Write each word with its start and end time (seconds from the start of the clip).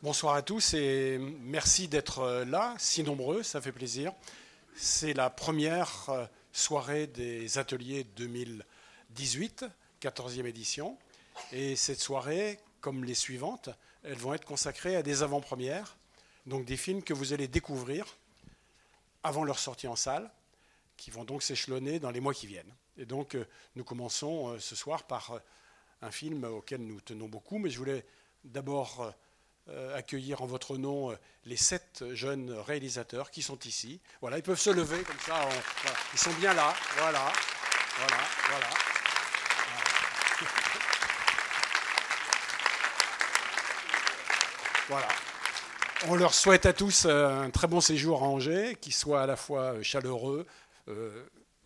Bonsoir 0.00 0.36
à 0.36 0.42
tous 0.42 0.74
et 0.74 1.18
merci 1.18 1.88
d'être 1.88 2.20
euh, 2.20 2.44
là, 2.44 2.76
si 2.78 3.02
nombreux, 3.02 3.42
ça 3.42 3.60
fait 3.60 3.72
plaisir. 3.72 4.12
C'est 4.76 5.12
la 5.12 5.28
première 5.28 6.08
euh, 6.10 6.24
soirée 6.52 7.08
des 7.08 7.58
ateliers 7.58 8.04
2018, 8.04 9.64
14e 10.00 10.46
édition. 10.46 10.96
Et 11.50 11.74
cette 11.74 11.98
soirée, 11.98 12.60
comme 12.80 13.04
les 13.04 13.16
suivantes, 13.16 13.70
elles 14.04 14.18
vont 14.18 14.34
être 14.34 14.44
consacrées 14.44 14.94
à 14.94 15.02
des 15.02 15.24
avant-premières, 15.24 15.96
donc 16.46 16.64
des 16.64 16.76
films 16.76 17.02
que 17.02 17.12
vous 17.12 17.32
allez 17.32 17.48
découvrir 17.48 18.06
avant 19.24 19.42
leur 19.42 19.58
sortie 19.58 19.88
en 19.88 19.96
salle, 19.96 20.30
qui 20.96 21.10
vont 21.10 21.24
donc 21.24 21.42
s'échelonner 21.42 21.98
dans 21.98 22.12
les 22.12 22.20
mois 22.20 22.34
qui 22.34 22.46
viennent. 22.46 22.72
Et 22.98 23.04
donc 23.04 23.34
euh, 23.34 23.44
nous 23.74 23.82
commençons 23.82 24.60
ce 24.60 24.76
soir 24.76 25.08
par 25.08 25.40
un 26.02 26.12
film 26.12 26.44
auquel 26.44 26.86
nous 26.86 27.00
tenons 27.00 27.26
beaucoup, 27.26 27.58
mais 27.58 27.68
je 27.68 27.78
voulais 27.78 28.06
d'abord 28.44 29.12
accueillir 29.94 30.42
en 30.42 30.46
votre 30.46 30.76
nom 30.76 31.10
euh, 31.10 31.16
les 31.44 31.56
sept 31.56 32.04
jeunes 32.12 32.50
réalisateurs 32.52 33.30
qui 33.30 33.42
sont 33.42 33.58
ici. 33.60 34.00
Voilà, 34.20 34.38
ils 34.38 34.42
peuvent 34.42 34.58
se 34.58 34.70
lever 34.70 35.02
comme 35.02 35.18
ça. 35.20 35.48
Ils 36.12 36.18
sont 36.18 36.32
bien 36.34 36.54
là. 36.54 36.74
Voilà, 36.96 37.32
voilà, 37.98 38.22
voilà. 38.48 38.68
Voilà. 44.88 45.08
On 46.06 46.14
leur 46.14 46.32
souhaite 46.32 46.64
à 46.64 46.72
tous 46.72 47.04
euh, 47.04 47.42
un 47.42 47.50
très 47.50 47.66
bon 47.66 47.80
séjour 47.80 48.22
à 48.22 48.26
Angers, 48.26 48.76
qui 48.80 48.92
soit 48.92 49.22
à 49.22 49.26
la 49.26 49.36
fois 49.36 49.82
chaleureux, 49.82 50.46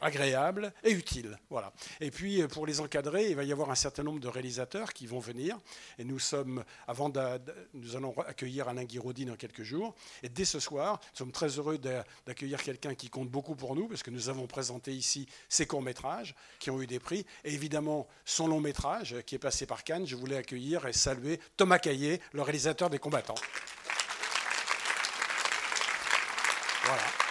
agréable 0.02 0.73
et 0.84 0.91
utile. 0.91 1.38
Voilà. 1.48 1.73
Et 2.01 2.11
puis, 2.11 2.42
euh, 2.42 2.48
pour 2.48 2.66
les 2.66 2.80
encadrer, 2.80 3.30
il 3.30 3.37
va 3.37 3.45
y 3.45 3.52
avoir 3.52 3.70
un 3.70 3.74
certain 3.74 4.02
nombre 4.02 4.20
de 4.20 4.28
réalisateurs 4.28 4.92
qui 4.92 5.06
vont 5.06 5.20
venir. 5.20 5.59
Et 5.98 6.05
nous 6.05 6.19
sommes, 6.19 6.65
avant 6.87 7.09
de, 7.09 7.20
nous 7.75 7.97
allons 7.97 8.15
accueillir 8.27 8.69
Alain 8.69 8.84
Guiraudi 8.84 9.25
dans 9.25 9.37
quelques 9.37 9.62
jours. 9.62 9.95
Et 10.23 10.28
dès 10.28 10.45
ce 10.45 10.61
soir, 10.61 11.01
nous 11.12 11.19
sommes 11.19 11.33
très 11.33 11.48
heureux 11.59 11.78
d'accueillir 11.78 12.62
quelqu'un 12.62 12.94
qui 12.94 13.09
compte 13.09 13.28
beaucoup 13.28 13.55
pour 13.55 13.75
nous, 13.75 13.89
parce 13.89 14.03
que 14.03 14.11
nous 14.11 14.28
avons 14.28 14.47
présenté 14.47 14.92
ici 14.92 15.27
ses 15.48 15.67
courts-métrages 15.67 16.34
qui 16.59 16.70
ont 16.70 16.81
eu 16.83 16.87
des 16.87 16.98
prix. 16.98 17.25
Et 17.44 17.55
évidemment, 17.55 18.09
son 18.25 18.48
long-métrage 18.48 19.16
qui 19.27 19.37
est 19.37 19.39
passé 19.39 19.66
par 19.66 19.84
Cannes. 19.84 20.06
Je 20.06 20.16
voulais 20.16 20.37
accueillir 20.37 20.87
et 20.87 20.92
saluer 20.92 21.41
Thomas 21.56 21.78
Caillé, 21.78 22.20
le 22.33 22.42
réalisateur 22.42 22.91
des 22.91 22.98
combattants. 22.98 23.34
Voilà. 26.84 27.22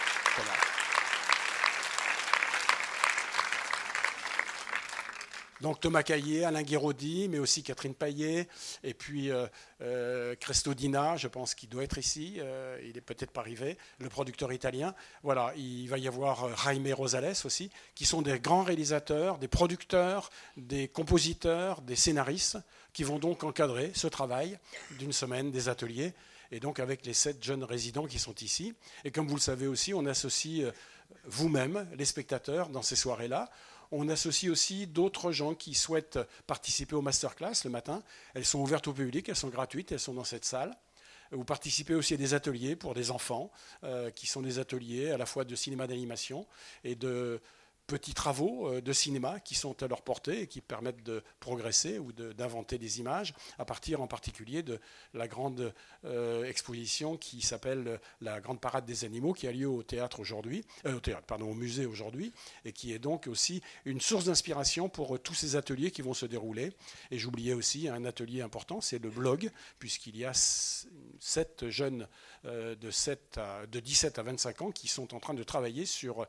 Donc 5.62 5.78
Thomas 5.78 6.02
Caillé, 6.02 6.44
Alain 6.44 6.64
Guéraudy, 6.64 7.28
mais 7.28 7.38
aussi 7.38 7.62
Catherine 7.62 7.94
Paillet, 7.94 8.48
et 8.82 8.94
puis 8.94 9.30
euh, 9.30 9.46
euh 9.80 10.34
Crestodina, 10.34 11.16
je 11.16 11.28
pense 11.28 11.54
qu'il 11.54 11.68
doit 11.68 11.84
être 11.84 11.98
ici, 11.98 12.38
euh, 12.40 12.80
il 12.82 12.98
est 12.98 13.00
peut-être 13.00 13.30
pas 13.30 13.42
arrivé, 13.42 13.78
le 14.00 14.08
producteur 14.08 14.52
italien. 14.52 14.92
Voilà, 15.22 15.52
il 15.56 15.86
va 15.86 15.98
y 15.98 16.08
avoir 16.08 16.46
euh, 16.46 16.52
Jaime 16.64 16.92
Rosales 16.92 17.36
aussi, 17.44 17.70
qui 17.94 18.06
sont 18.06 18.22
des 18.22 18.40
grands 18.40 18.64
réalisateurs, 18.64 19.38
des 19.38 19.46
producteurs, 19.46 20.30
des 20.56 20.88
compositeurs, 20.88 21.80
des 21.80 21.94
scénaristes, 21.94 22.58
qui 22.92 23.04
vont 23.04 23.20
donc 23.20 23.44
encadrer 23.44 23.92
ce 23.94 24.08
travail 24.08 24.58
d'une 24.98 25.12
semaine, 25.12 25.52
des 25.52 25.68
ateliers, 25.68 26.12
et 26.50 26.58
donc 26.58 26.80
avec 26.80 27.06
les 27.06 27.14
sept 27.14 27.40
jeunes 27.40 27.62
résidents 27.62 28.08
qui 28.08 28.18
sont 28.18 28.34
ici. 28.42 28.74
Et 29.04 29.12
comme 29.12 29.28
vous 29.28 29.36
le 29.36 29.40
savez 29.40 29.68
aussi, 29.68 29.94
on 29.94 30.06
associe 30.06 30.66
vous-même, 31.24 31.88
les 31.96 32.04
spectateurs, 32.04 32.68
dans 32.68 32.82
ces 32.82 32.96
soirées-là. 32.96 33.48
On 33.92 34.08
associe 34.08 34.50
aussi 34.50 34.86
d'autres 34.86 35.32
gens 35.32 35.54
qui 35.54 35.74
souhaitent 35.74 36.18
participer 36.46 36.96
aux 36.96 37.02
masterclass 37.02 37.52
le 37.64 37.70
matin. 37.70 38.02
Elles 38.34 38.46
sont 38.46 38.58
ouvertes 38.60 38.88
au 38.88 38.94
public, 38.94 39.28
elles 39.28 39.36
sont 39.36 39.50
gratuites, 39.50 39.92
elles 39.92 40.00
sont 40.00 40.14
dans 40.14 40.24
cette 40.24 40.46
salle. 40.46 40.74
Vous 41.30 41.44
participez 41.44 41.94
aussi 41.94 42.14
à 42.14 42.16
des 42.16 42.32
ateliers 42.32 42.74
pour 42.74 42.94
des 42.94 43.10
enfants, 43.10 43.50
euh, 43.84 44.10
qui 44.10 44.26
sont 44.26 44.40
des 44.40 44.58
ateliers 44.58 45.10
à 45.10 45.18
la 45.18 45.26
fois 45.26 45.44
de 45.44 45.54
cinéma 45.54 45.86
d'animation 45.86 46.46
et 46.84 46.94
de 46.94 47.40
petits 47.92 48.14
travaux 48.14 48.68
euh, 48.68 48.80
de 48.80 48.90
cinéma 48.94 49.38
qui 49.38 49.54
sont 49.54 49.82
à 49.82 49.86
leur 49.86 50.00
portée 50.00 50.40
et 50.40 50.46
qui 50.46 50.62
permettent 50.62 51.02
de 51.02 51.22
progresser 51.40 51.98
ou 51.98 52.10
d'inventer 52.10 52.78
des 52.78 53.00
images, 53.00 53.34
à 53.58 53.66
partir 53.66 54.00
en 54.00 54.06
particulier 54.06 54.62
de 54.62 54.80
la 55.12 55.28
grande 55.28 55.74
euh, 56.06 56.44
exposition 56.44 57.18
qui 57.18 57.42
s'appelle 57.42 58.00
la 58.22 58.40
Grande 58.40 58.62
Parade 58.62 58.86
des 58.86 59.04
Animaux, 59.04 59.34
qui 59.34 59.46
a 59.46 59.52
lieu 59.52 59.68
au 59.68 59.82
théâtre 59.82 60.20
aujourd'hui, 60.20 60.64
euh, 60.86 60.96
au 60.96 61.00
théâtre, 61.00 61.26
pardon, 61.26 61.50
au 61.50 61.54
musée 61.54 61.84
aujourd'hui, 61.84 62.32
et 62.64 62.72
qui 62.72 62.94
est 62.94 62.98
donc 62.98 63.26
aussi 63.26 63.60
une 63.84 64.00
source 64.00 64.24
d'inspiration 64.24 64.88
pour 64.88 65.20
tous 65.20 65.34
ces 65.34 65.56
ateliers 65.56 65.90
qui 65.90 66.00
vont 66.00 66.14
se 66.14 66.24
dérouler. 66.24 66.72
Et 67.10 67.18
j'oubliais 67.18 67.52
aussi 67.52 67.90
un 67.90 68.06
atelier 68.06 68.40
important, 68.40 68.80
c'est 68.80 69.00
le 69.00 69.10
blog, 69.10 69.50
puisqu'il 69.78 70.16
y 70.16 70.24
a 70.24 70.32
sept 70.32 71.68
jeunes 71.68 72.08
de, 72.44 72.90
7 72.90 73.38
de 73.70 73.80
17 73.80 74.18
à 74.18 74.22
25 74.22 74.62
ans 74.62 74.70
qui 74.70 74.88
sont 74.88 75.14
en 75.14 75.20
train 75.20 75.34
de 75.34 75.42
travailler 75.42 75.84
sur 75.84 76.26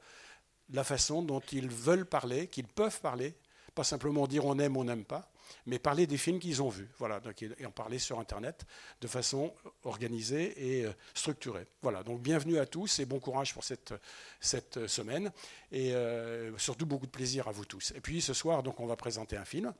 la 0.71 0.83
façon 0.83 1.21
dont 1.21 1.41
ils 1.51 1.69
veulent 1.69 2.05
parler, 2.05 2.47
qu'ils 2.47 2.67
peuvent 2.67 2.99
parler, 3.01 3.35
pas 3.75 3.83
simplement 3.83 4.27
dire 4.27 4.45
on 4.45 4.59
aime, 4.59 4.77
on 4.77 4.83
n'aime 4.83 5.05
pas, 5.05 5.31
mais 5.65 5.79
parler 5.79 6.07
des 6.07 6.17
films 6.17 6.39
qu'ils 6.39 6.61
ont 6.61 6.69
vus, 6.69 6.89
voilà, 6.99 7.21
et 7.59 7.65
en 7.65 7.71
parler 7.71 7.99
sur 7.99 8.19
Internet 8.19 8.65
de 9.01 9.07
façon 9.07 9.53
organisée 9.83 10.77
et 10.77 10.85
euh, 10.85 10.91
structurée. 11.13 11.65
Voilà, 11.81 12.03
donc 12.03 12.21
bienvenue 12.21 12.59
à 12.59 12.65
tous 12.65 12.99
et 12.99 13.05
bon 13.05 13.19
courage 13.19 13.53
pour 13.53 13.63
cette, 13.63 13.93
cette 14.39 14.87
semaine, 14.87 15.31
et 15.71 15.93
euh, 15.93 16.57
surtout 16.57 16.85
beaucoup 16.85 17.05
de 17.05 17.11
plaisir 17.11 17.47
à 17.47 17.51
vous 17.51 17.65
tous. 17.65 17.91
Et 17.95 18.01
puis 18.01 18.21
ce 18.21 18.33
soir, 18.33 18.63
donc, 18.63 18.79
on 18.79 18.85
va 18.85 18.95
présenter 18.95 19.37
un 19.37 19.45
film 19.45 19.73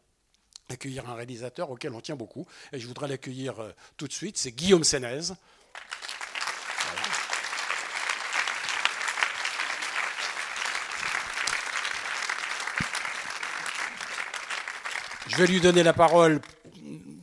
accueillir 0.70 1.10
un 1.10 1.16
réalisateur 1.16 1.70
auquel 1.70 1.94
on 1.94 2.02
tient 2.02 2.16
beaucoup, 2.16 2.48
et 2.72 2.80
je 2.80 2.88
voudrais 2.88 3.08
l'accueillir 3.08 3.60
euh, 3.60 3.72
tout 3.98 4.08
de 4.08 4.14
suite, 4.14 4.38
c'est 4.38 4.52
Guillaume 4.52 4.84
Sénez. 4.84 5.34
Je 15.28 15.38
vais 15.38 15.48
lui 15.48 15.62
donner 15.62 15.84
la 15.84 15.94
parole, 15.94 16.42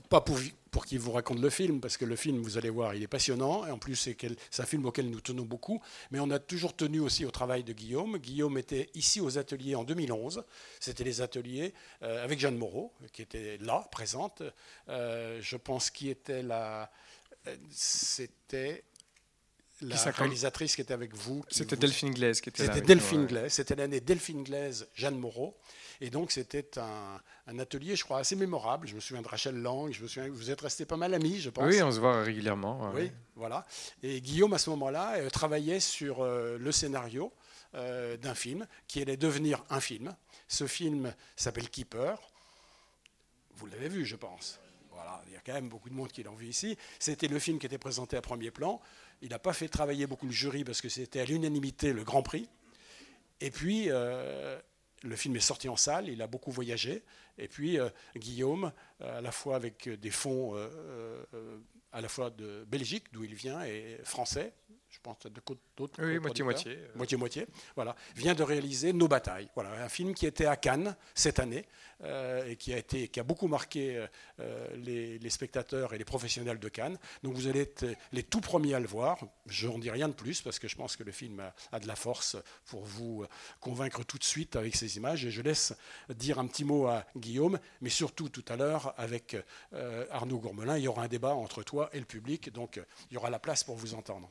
pas 0.08 0.22
pour, 0.22 0.38
pour 0.70 0.86
qu'il 0.86 0.98
vous 0.98 1.12
raconte 1.12 1.38
le 1.38 1.50
film, 1.50 1.80
parce 1.80 1.98
que 1.98 2.06
le 2.06 2.16
film, 2.16 2.40
vous 2.40 2.56
allez 2.56 2.70
voir, 2.70 2.94
il 2.94 3.02
est 3.02 3.08
passionnant, 3.08 3.66
et 3.66 3.70
en 3.70 3.78
plus, 3.78 3.94
c'est 3.94 4.60
un 4.60 4.64
film 4.64 4.86
auquel 4.86 5.10
nous 5.10 5.20
tenons 5.20 5.44
beaucoup, 5.44 5.82
mais 6.10 6.18
on 6.18 6.30
a 6.30 6.38
toujours 6.38 6.74
tenu 6.74 7.00
aussi 7.00 7.26
au 7.26 7.30
travail 7.30 7.62
de 7.62 7.74
Guillaume. 7.74 8.16
Guillaume 8.16 8.56
était 8.56 8.88
ici 8.94 9.20
aux 9.20 9.36
ateliers 9.36 9.74
en 9.74 9.84
2011, 9.84 10.44
c'était 10.80 11.04
les 11.04 11.20
ateliers 11.20 11.74
euh, 12.02 12.24
avec 12.24 12.40
Jeanne 12.40 12.56
Moreau, 12.56 12.94
qui 13.12 13.20
était 13.20 13.58
là, 13.58 13.86
présente. 13.92 14.42
Euh, 14.88 15.38
je 15.42 15.56
pense 15.56 15.90
qui 15.90 16.08
était 16.08 16.42
là, 16.42 16.90
c'était 17.70 18.84
la 19.80 19.96
réalisatrice 19.96 20.76
qui 20.76 20.82
était 20.82 20.94
avec 20.94 21.14
vous. 21.14 21.44
C'était 21.48 21.76
Delphine 21.76 22.12
Glaise 22.12 22.40
qui 22.40 22.48
était 22.48 22.66
là. 22.66 22.74
C'était 22.74 22.86
Delphine 22.86 23.26
Glaise, 23.26 23.52
c'était 23.52 23.74
l'année 23.74 24.00
Delphine 24.00 24.44
Glaise, 24.44 24.88
Jeanne 24.94 25.18
Moreau. 25.18 25.56
Et 26.02 26.08
donc, 26.08 26.32
c'était 26.32 26.78
un, 26.78 27.58
atelier, 27.58 27.94
je 27.94 28.04
crois, 28.04 28.20
assez 28.20 28.34
mémorable. 28.34 28.88
Je 28.88 28.94
me 28.94 29.00
souviens 29.00 29.22
de 29.22 29.28
Rachel 29.28 29.56
Lang, 29.56 29.92
je 29.92 30.02
me 30.02 30.08
souviens, 30.08 30.30
vous 30.30 30.50
êtes 30.50 30.60
restés 30.60 30.86
pas 30.86 30.96
mal 30.96 31.12
amis, 31.12 31.40
je 31.40 31.50
pense. 31.50 31.64
Oui, 31.64 31.82
on 31.82 31.90
se 31.90 32.00
voit 32.00 32.22
régulièrement. 32.22 32.90
Oui, 32.94 33.12
voilà. 33.36 33.66
Et 34.02 34.20
Guillaume, 34.20 34.54
à 34.54 34.58
ce 34.58 34.70
moment-là, 34.70 35.16
euh, 35.18 35.28
travaillait 35.28 35.80
sur 35.80 36.22
euh, 36.22 36.56
le 36.58 36.72
scénario 36.72 37.32
euh, 37.74 38.16
d'un 38.16 38.34
film 38.34 38.66
qui 38.88 39.02
allait 39.02 39.18
devenir 39.18 39.62
un 39.68 39.80
film. 39.80 40.16
Ce 40.48 40.66
film 40.66 41.14
s'appelle 41.36 41.68
Keeper. 41.68 42.18
Vous 43.56 43.66
l'avez 43.66 43.88
vu, 43.88 44.06
je 44.06 44.16
pense. 44.16 44.58
Voilà, 45.02 45.22
il 45.28 45.32
y 45.32 45.36
a 45.36 45.40
quand 45.40 45.54
même 45.54 45.68
beaucoup 45.68 45.88
de 45.88 45.94
monde 45.94 46.12
qui 46.12 46.22
l'a 46.22 46.30
vu 46.30 46.46
ici. 46.46 46.76
C'était 46.98 47.28
le 47.28 47.38
film 47.38 47.58
qui 47.58 47.66
était 47.66 47.78
présenté 47.78 48.16
à 48.16 48.22
premier 48.22 48.50
plan. 48.50 48.80
Il 49.22 49.30
n'a 49.30 49.38
pas 49.38 49.52
fait 49.52 49.68
travailler 49.68 50.06
beaucoup 50.06 50.26
le 50.26 50.32
jury 50.32 50.64
parce 50.64 50.80
que 50.80 50.88
c'était 50.88 51.20
à 51.20 51.24
l'unanimité 51.24 51.92
le 51.92 52.04
Grand 52.04 52.22
Prix. 52.22 52.48
Et 53.40 53.50
puis, 53.50 53.88
le 55.02 55.16
film 55.16 55.36
est 55.36 55.40
sorti 55.40 55.68
en 55.68 55.76
salle, 55.76 56.08
il 56.08 56.20
a 56.22 56.26
beaucoup 56.26 56.50
voyagé. 56.50 57.02
Et 57.38 57.48
puis 57.48 57.78
euh, 57.78 57.88
Guillaume, 58.16 58.72
euh, 59.00 59.18
à 59.18 59.20
la 59.20 59.32
fois 59.32 59.56
avec 59.56 59.88
des 59.88 60.10
fonds 60.10 60.52
euh, 60.54 61.24
à 61.92 62.00
la 62.00 62.08
fois 62.08 62.30
de 62.30 62.64
Belgique, 62.68 63.04
d'où 63.12 63.24
il 63.24 63.34
vient, 63.34 63.64
et 63.64 63.98
français, 64.04 64.52
je 64.90 64.98
pense 65.02 65.18
de 65.24 65.40
d'autres. 65.76 66.02
Oui, 66.02 66.18
moitié-moitié. 66.18 66.78
Moitié-moitié, 66.96 67.46
voilà. 67.76 67.94
Vient 68.16 68.34
de 68.34 68.42
réaliser 68.42 68.92
Nos 68.92 69.06
batailles. 69.06 69.48
Voilà, 69.54 69.70
un 69.84 69.88
film 69.88 70.14
qui 70.14 70.26
était 70.26 70.46
à 70.46 70.56
Cannes 70.56 70.96
cette 71.14 71.38
année 71.38 71.64
euh, 72.02 72.44
et 72.48 72.56
qui 72.56 72.74
a, 72.74 72.78
été, 72.78 73.08
qui 73.08 73.20
a 73.20 73.22
beaucoup 73.22 73.46
marqué 73.46 74.04
euh, 74.40 74.68
les, 74.76 75.30
spectateurs 75.30 75.94
et 75.94 75.98
les 75.98 76.04
professionnels 76.04 76.58
de 76.58 76.68
Cannes. 76.68 76.98
Donc 77.22 77.34
vous 77.34 77.46
allez 77.46 77.60
être 77.60 77.86
les 78.12 78.24
tout 78.24 78.40
premiers 78.40 78.74
à 78.74 78.80
le 78.80 78.88
voir. 78.88 79.20
Je 79.46 79.68
n'en 79.68 79.78
dis 79.78 79.90
rien 79.90 80.08
de 80.08 80.12
plus 80.12 80.42
parce 80.42 80.58
que 80.58 80.66
je 80.66 80.74
pense 80.74 80.96
que 80.96 81.04
le 81.04 81.12
film 81.12 81.40
a, 81.70 81.78
de 81.78 81.86
la 81.86 81.96
force 81.96 82.36
pour 82.66 82.84
vous 82.84 83.24
convaincre 83.60 84.04
tout 84.04 84.18
de 84.18 84.24
suite 84.24 84.56
avec 84.56 84.74
ces 84.74 84.96
images. 84.96 85.24
Et 85.24 85.30
je 85.30 85.40
laisse 85.40 85.72
dire 86.08 86.40
un 86.40 86.48
petit 86.48 86.64
mot 86.64 86.86
à 86.86 87.06
Guillaume, 87.16 87.60
mais 87.80 87.90
surtout 87.90 88.28
tout 88.28 88.44
à 88.48 88.56
l'heure 88.56 88.92
avec 88.98 89.36
euh, 89.72 90.04
Arnaud 90.10 90.38
Gourmelin, 90.38 90.78
il 90.78 90.84
y 90.84 90.88
aura 90.88 91.04
un 91.04 91.08
débat 91.08 91.34
entre 91.34 91.62
toi 91.62 91.90
et 91.92 92.00
le 92.00 92.06
public, 92.06 92.52
donc 92.52 92.80
il 93.10 93.14
y 93.14 93.16
aura 93.16 93.30
la 93.30 93.38
place 93.38 93.62
pour 93.62 93.76
vous 93.76 93.94
entendre. 93.94 94.30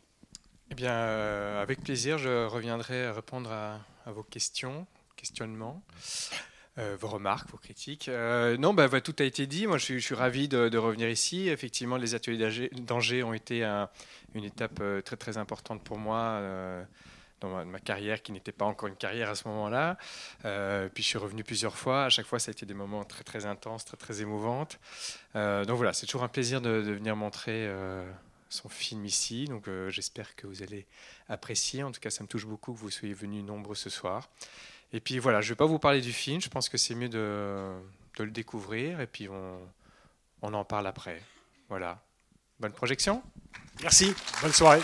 Eh 0.72 0.76
bien, 0.76 0.92
euh, 0.92 1.62
avec 1.62 1.82
plaisir, 1.82 2.18
je 2.18 2.46
reviendrai 2.46 3.10
répondre 3.12 3.52
à, 3.52 3.80
vos 4.12 4.24
questions, 4.24 4.88
questionnements. 5.16 5.82
vos 6.78 7.10
remarques, 7.10 7.50
vos 7.50 7.58
critiques. 7.58 8.08
non, 8.08 8.74
bah, 8.74 8.88
bah, 8.88 9.02
tout 9.02 9.16
a 9.20 9.24
été 9.24 9.48
dit. 9.48 9.68
Moi, 9.68 9.78
je 9.78 9.98
suis, 9.98 10.16
ravi 10.16 10.48
de, 10.48 10.78
revenir 10.78 11.10
ici. 11.10 11.50
Effectivement, 11.50 11.98
les 11.98 12.16
ateliers 12.16 12.70
d'Angers 12.72 13.24
ont 13.24 13.34
été 13.34 13.64
une 14.34 14.46
étape 14.46 14.82
très 15.04 15.18
très 15.18 15.38
importante 15.38 15.84
pour 15.84 15.98
moi 15.98 16.40
dans 17.40 17.66
ma, 17.66 17.80
carrière 17.80 18.22
qui 18.22 18.32
n'était 18.32 18.52
pas 18.52 18.66
encore 18.66 18.88
une 18.90 18.96
carrière 18.96 19.30
à 19.30 19.36
ce 19.36 19.48
moment-là. 19.48 19.98
Euh, 20.46 20.90
puis 20.94 21.04
je 21.04 21.10
suis 21.10 21.18
revenu 21.18 21.44
plusieurs 21.44 21.76
fois. 21.76 22.06
À 22.06 22.10
chaque 22.10 22.26
fois, 22.26 22.40
ça 22.40 22.50
a 22.50 22.54
été 22.54 22.66
des 22.66 22.74
moments 22.74 23.04
très 23.04 23.24
très 23.24 23.46
intenses, 23.46 23.86
très 23.86 23.98
très 23.98 24.22
émouvantes. 24.22 24.80
Euh, 25.36 25.66
donc 25.66 25.78
voilà, 25.78 25.94
c'est 25.94 26.06
toujours 26.06 26.24
un 26.24 26.28
plaisir 26.28 26.62
de, 26.62 26.70
venir 26.70 27.16
montrer 27.16 27.68
euh, 27.68 28.10
son 28.50 28.70
film 28.70 29.06
ici. 29.06 29.46
Donc 29.46 29.70
j'espère 29.90 30.36
que 30.36 30.48
vous 30.48 30.64
allez 30.64 30.86
apprécier. 31.28 31.84
En 31.84 31.92
tout 31.92 32.00
cas, 32.00 32.10
ça 32.10 32.24
me 32.24 32.28
touche 32.28 32.46
beaucoup 32.46 32.74
que 32.74 32.80
vous 32.80 32.90
soyez 32.90 33.14
venus 33.14 33.44
nombreux 33.44 33.76
ce 33.76 33.90
soir. 33.90 34.30
Et 34.92 35.00
puis 35.00 35.20
voilà, 35.20 35.42
je 35.42 35.48
ne 35.48 35.50
vais 35.54 35.58
pas 35.58 35.66
vous 35.66 35.80
parler 35.80 36.02
du 36.02 36.14
film. 36.14 36.42
Je 36.42 36.50
pense 36.50 36.70
que 36.70 36.78
c'est 36.78 36.96
mieux 36.96 37.10
de, 37.10 37.74
de, 38.18 38.24
le 38.24 38.32
découvrir 38.32 39.00
et 39.02 39.08
puis 39.08 39.30
on, 39.30 39.60
on 40.42 40.54
en 40.54 40.66
parle 40.66 40.88
après. 40.88 41.22
Voilà. 41.70 42.02
Bonne 42.60 42.74
projection. 42.74 43.22
Merci. 43.82 44.14
Bonne 44.42 44.54
soirée. 44.54 44.82